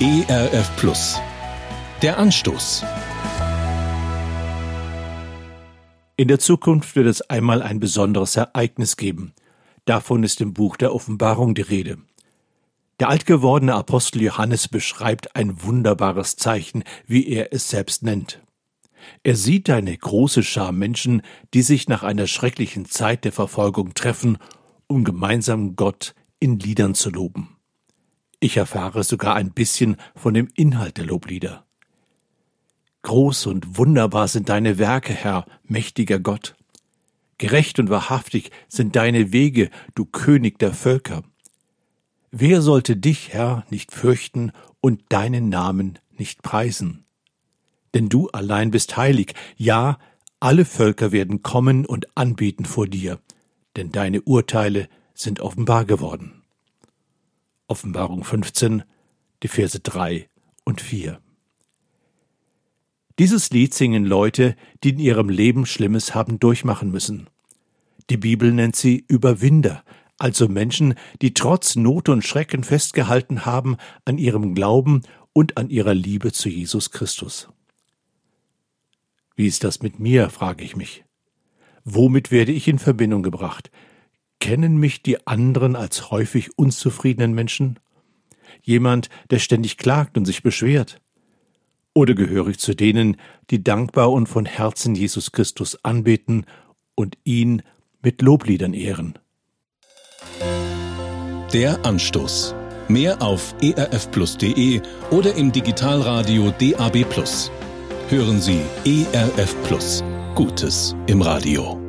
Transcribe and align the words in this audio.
ERF 0.00 0.76
Plus. 0.76 1.20
Der 2.02 2.18
Anstoß. 2.18 2.84
In 6.16 6.28
der 6.28 6.38
Zukunft 6.38 6.94
wird 6.94 7.08
es 7.08 7.20
einmal 7.22 7.62
ein 7.62 7.80
besonderes 7.80 8.36
Ereignis 8.36 8.96
geben. 8.96 9.32
Davon 9.86 10.22
ist 10.22 10.40
im 10.40 10.54
Buch 10.54 10.76
der 10.76 10.94
Offenbarung 10.94 11.56
die 11.56 11.62
Rede. 11.62 11.98
Der 13.00 13.08
altgewordene 13.08 13.74
Apostel 13.74 14.22
Johannes 14.22 14.68
beschreibt 14.68 15.34
ein 15.34 15.64
wunderbares 15.64 16.36
Zeichen, 16.36 16.84
wie 17.08 17.26
er 17.26 17.52
es 17.52 17.68
selbst 17.68 18.04
nennt. 18.04 18.40
Er 19.24 19.34
sieht 19.34 19.68
eine 19.68 19.96
große 19.96 20.44
Schar 20.44 20.70
Menschen, 20.70 21.22
die 21.54 21.62
sich 21.62 21.88
nach 21.88 22.04
einer 22.04 22.28
schrecklichen 22.28 22.84
Zeit 22.84 23.24
der 23.24 23.32
Verfolgung 23.32 23.94
treffen, 23.94 24.38
um 24.86 25.02
gemeinsam 25.02 25.74
Gott 25.74 26.14
in 26.38 26.60
Liedern 26.60 26.94
zu 26.94 27.10
loben. 27.10 27.57
Ich 28.40 28.56
erfahre 28.56 29.02
sogar 29.02 29.34
ein 29.34 29.50
bisschen 29.50 29.96
von 30.14 30.34
dem 30.34 30.48
Inhalt 30.54 30.96
der 30.96 31.06
Loblieder. 31.06 31.66
Groß 33.02 33.46
und 33.46 33.78
wunderbar 33.78 34.28
sind 34.28 34.48
deine 34.48 34.78
Werke, 34.78 35.12
Herr, 35.12 35.44
mächtiger 35.64 36.20
Gott. 36.20 36.54
Gerecht 37.38 37.78
und 37.78 37.90
wahrhaftig 37.90 38.50
sind 38.68 38.96
deine 38.96 39.32
Wege, 39.32 39.70
du 39.94 40.04
König 40.04 40.58
der 40.58 40.72
Völker. 40.72 41.22
Wer 42.30 42.62
sollte 42.62 42.96
dich, 42.96 43.32
Herr, 43.32 43.64
nicht 43.70 43.92
fürchten 43.92 44.52
und 44.80 45.02
deinen 45.08 45.48
Namen 45.48 45.98
nicht 46.16 46.42
preisen? 46.42 47.06
Denn 47.94 48.08
du 48.08 48.28
allein 48.30 48.70
bist 48.70 48.96
heilig, 48.96 49.34
ja, 49.56 49.98
alle 50.40 50.64
Völker 50.64 51.10
werden 51.10 51.42
kommen 51.42 51.86
und 51.86 52.06
anbeten 52.16 52.66
vor 52.66 52.86
dir, 52.86 53.18
denn 53.76 53.90
deine 53.90 54.22
Urteile 54.22 54.88
sind 55.14 55.40
offenbar 55.40 55.84
geworden. 55.84 56.37
Offenbarung 57.70 58.24
15, 58.24 58.82
die 59.42 59.48
Verse 59.48 59.78
3 59.78 60.30
und 60.64 60.80
4. 60.80 61.20
Dieses 63.18 63.50
Lied 63.50 63.74
singen 63.74 64.06
Leute, 64.06 64.56
die 64.82 64.90
in 64.90 64.98
ihrem 64.98 65.28
Leben 65.28 65.66
Schlimmes 65.66 66.14
haben 66.14 66.38
durchmachen 66.38 66.90
müssen. 66.90 67.28
Die 68.08 68.16
Bibel 68.16 68.52
nennt 68.52 68.74
sie 68.74 69.04
Überwinder, 69.06 69.84
also 70.16 70.48
Menschen, 70.48 70.94
die 71.20 71.34
trotz 71.34 71.76
Not 71.76 72.08
und 72.08 72.24
Schrecken 72.24 72.64
festgehalten 72.64 73.44
haben 73.44 73.76
an 74.06 74.16
ihrem 74.16 74.54
Glauben 74.54 75.02
und 75.34 75.58
an 75.58 75.68
ihrer 75.68 75.92
Liebe 75.92 76.32
zu 76.32 76.48
Jesus 76.48 76.90
Christus. 76.90 77.50
Wie 79.36 79.46
ist 79.46 79.62
das 79.62 79.82
mit 79.82 79.98
mir, 79.98 80.30
frage 80.30 80.64
ich 80.64 80.74
mich. 80.74 81.04
Womit 81.84 82.30
werde 82.30 82.52
ich 82.52 82.66
in 82.66 82.78
Verbindung 82.78 83.22
gebracht? 83.22 83.70
Kennen 84.40 84.76
mich 84.76 85.02
die 85.02 85.26
anderen 85.26 85.76
als 85.76 86.10
häufig 86.10 86.56
unzufriedenen 86.56 87.34
Menschen? 87.34 87.78
Jemand, 88.62 89.08
der 89.30 89.38
ständig 89.38 89.76
klagt 89.76 90.16
und 90.16 90.24
sich 90.24 90.42
beschwert? 90.42 91.00
Oder 91.94 92.14
gehöre 92.14 92.48
ich 92.48 92.58
zu 92.58 92.74
denen, 92.74 93.16
die 93.50 93.64
dankbar 93.64 94.12
und 94.12 94.28
von 94.28 94.46
Herzen 94.46 94.94
Jesus 94.94 95.32
Christus 95.32 95.84
anbeten 95.84 96.46
und 96.94 97.18
ihn 97.24 97.62
mit 98.02 98.22
Lobliedern 98.22 98.74
ehren? 98.74 99.18
Der 101.52 101.84
Anstoß. 101.84 102.54
Mehr 102.88 103.20
auf 103.20 103.54
erfplus.de 103.60 104.80
oder 105.10 105.34
im 105.34 105.52
Digitalradio 105.52 106.52
DAB+. 106.52 107.04
Hören 108.08 108.40
Sie 108.40 108.60
ERF. 108.84 109.56
Gutes 110.34 110.94
im 111.06 111.20
Radio. 111.20 111.87